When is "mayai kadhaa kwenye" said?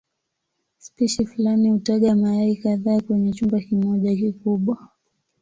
2.15-3.33